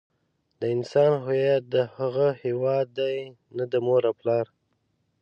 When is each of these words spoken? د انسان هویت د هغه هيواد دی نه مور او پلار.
د 0.59 0.61
انسان 0.75 1.11
هویت 1.23 1.63
د 1.73 1.75
هغه 1.95 2.27
هيواد 2.41 2.87
دی 2.99 3.17
نه 3.57 3.63
مور 3.85 4.01
او 4.09 4.13
پلار. 4.21 4.45